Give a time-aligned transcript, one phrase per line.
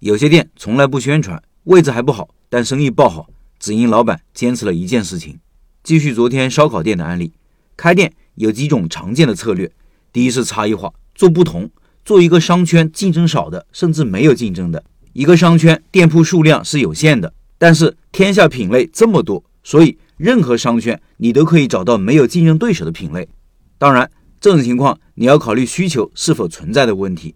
[0.00, 5.40] 有些店从来不宣传，位置还不好，但生意爆好，只因老板坚持了一件事情。
[5.82, 7.32] 继续昨天烧烤店的案例，
[7.76, 9.68] 开店有几种常见的策略。
[10.12, 11.68] 第一是差异化，做不同，
[12.04, 14.84] 做一个商圈竞争少的，甚至没有竞争的。
[15.14, 23.28] 一个商圈店铺数量是有限的，但是天下品类这么多，所以任何商圈你都可以找到没有竞争对手的品类。
[23.78, 24.08] 当然，
[24.40, 27.34] 这种情况你要考虑需求是否存在的问题。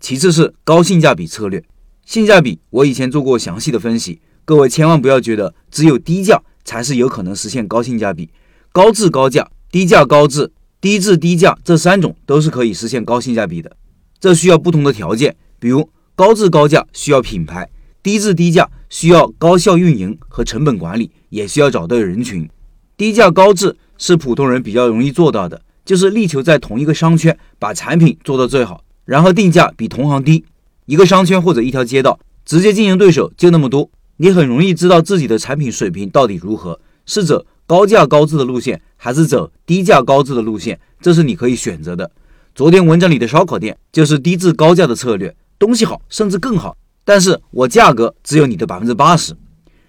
[0.00, 1.64] 其次是高性价比策略，
[2.04, 8.30] 性价比我以前做过详细的分析，各位千万不要觉得只有低价才是有可能实现高性价比，
[8.72, 10.50] 高质高价、低价高质。
[10.80, 13.74] 低质低价这三种都是可以实现高性价比的，
[14.20, 17.66] 这需要不同的条件，比如高质高价需要品牌，
[18.02, 22.46] 低质低价需要高效运营和成本管理，也需要找对人群。
[22.98, 30.44] 低价高质是普通人比较容易做到的，就是力求在同一个商圈把产品做到最好，然后定价比同行低。
[30.86, 38.80] 一个商圈或者一条街道，直接竞争对手就那么多，你很容易知道自己的产品水平到底如何，是走高价高质的路线。
[38.96, 42.10] 还是走低价高质的路线，这是你可以选择的。
[42.54, 49.36] 昨天文章里的烧烤店就是低质高价的策略，东西好甚至更好，但是我价格只有你的百分之八十。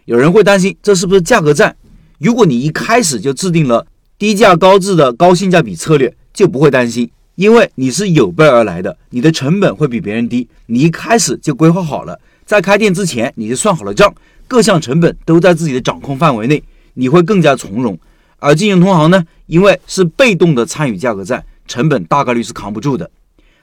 [0.04, 1.78] 有人会担心这是不是价格战？
[2.20, 14.14] 如果你一开始就制定了低价高质的高性价比策略，就不会担心，因为你是有备而来的，你的成本会比别人低，你一开始就规划好了，在开店之前你就算好了账，
[14.48, 16.64] 各项成本都在自己的掌控范围内，
[16.94, 17.98] 你会更加从容。
[18.40, 23.10] 而竞争同行呢，因为是被动的参与价格战，成本大概率是扛不住的。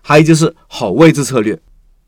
[0.01, 1.59] 还有就是好位置策略，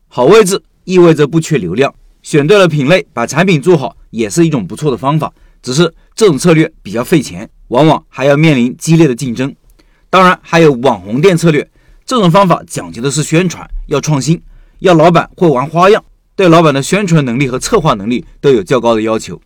[0.07, 5.33] 好位置意味着不缺流量，选对了品类，把产品做好也是一种不错的方法。
[5.63, 9.55] 只是这种策略比较费钱，往往还要面临激烈的竞争。
[10.15, 11.69] 当然还有网红店策略，
[12.05, 14.41] 这种方法讲究的是宣传，要创新，
[14.79, 16.01] 要老板会玩花样，
[16.37, 19.41] 对老板的宣传能力和策划能力都有较高的要求。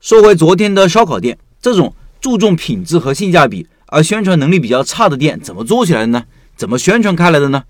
[0.00, 1.94] 说回昨天的烧烤店，这种。
[2.18, 6.24] 注重品质和性价比，而宣传能力比较差的店怎么做起来的呢？
[6.56, 7.64] 怎么宣传开来的呢？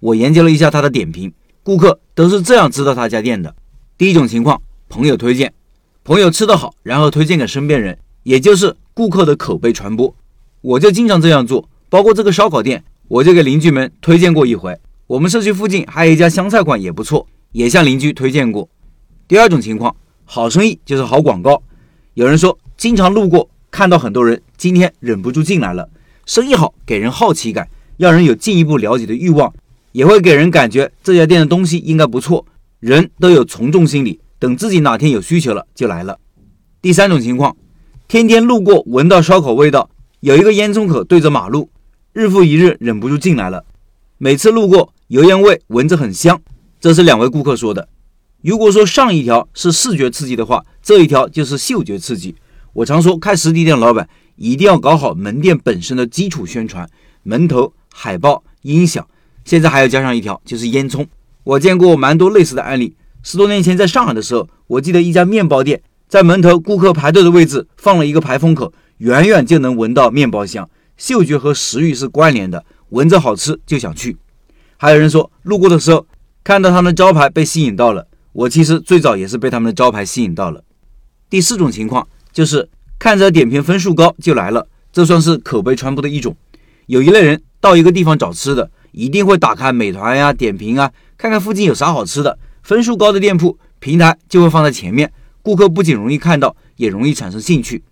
[0.00, 1.32] 我研究了一下他的点评，
[1.62, 3.54] 顾客都是这样知道他家店的。
[3.96, 5.54] 第一种情况，朋友推荐，
[6.02, 10.12] 朋友吃得好，然后推荐给身边人，也就是顾客的口碑传播。
[10.62, 14.74] 我就经常这样做，包括这个烧烤店，我就给邻居们推荐过一回。
[15.06, 18.66] 我们社区附近还有一家湘菜馆也不错，也向邻居推荐过。
[19.28, 19.94] 第二种情况，
[20.24, 21.62] 好生意就是好广告。
[22.14, 23.46] 有人说，经常路过。
[23.70, 25.86] 看到很多人今天忍不住进来了，
[26.24, 29.52] 生意好，给人好奇感，让人有进一步了解的欲望，
[29.92, 32.46] 也会给人感觉这家店的东西应该不错。
[32.80, 36.18] 人都有从众心理，等自己哪天有需求了就来了。
[36.80, 37.54] 第三种情况，
[38.08, 41.68] 天天路过闻到烧烤味道，有一个烟囱口对着马路，
[42.12, 43.64] 日复一日忍不住进来了。
[44.18, 46.38] 每次路过油烟味闻着很香，
[46.78, 47.88] 这是两位顾客说的。
[48.42, 52.34] 如果说上一条是视觉刺激的话，这一条就是嗅觉刺激。
[52.74, 54.06] 我常说，开实体店的老板
[54.36, 56.86] 一定要搞好门店本身的基础宣传，
[57.22, 59.06] 门头、海报、音响，
[59.46, 61.06] 现在还要加上一条，就是烟囱。
[61.44, 62.94] 我见过蛮多类似的案例。
[63.22, 70.68] 十多年前在上海的时候，我记得一家面包店在门头顾客排队的位置放了一个排风口，远远就能闻到面包香。
[70.96, 74.16] 嗅觉和食欲是关联的，闻着好吃就想去。
[74.76, 76.06] 还有人说，路过的时候
[76.42, 78.06] 看到他们的招牌被吸引到了。
[78.32, 80.64] 我其实最早也是被他们的招牌吸引到了。
[81.28, 82.06] 第四种情况。
[82.32, 82.66] 就是
[82.98, 86.34] 看着点评分数高就来了，这算是口碑传播的一种。
[86.86, 92.38] 有一类人到一个地方找吃的，一定会打开美团呀、点评啊，看看附近有啥好吃的。
[92.62, 97.82] 分数高的店铺，平台就会放在前面，顾客不仅容易看到，也容易产生兴趣。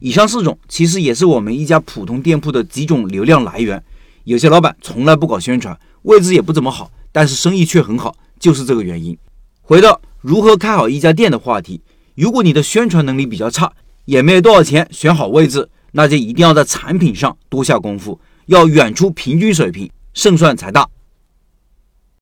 [0.00, 3.82] 以上四种其实也是我们一家普通店铺的几种流量来源。
[4.24, 9.16] 有些老板从来不搞宣传，位置也不怎么好，但是生意却很好，就是这个原因。
[9.60, 11.82] 回到如何开好一家店的话题。
[12.16, 13.72] 如果你的宣传能力比较差，
[14.06, 20.88] 也没有多少钱选好位置，那就一定要在产品上多下功夫，要远出平均水平，胜算才大。